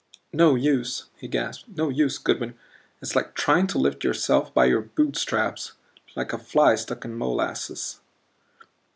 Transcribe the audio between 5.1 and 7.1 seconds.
straps like a fly stuck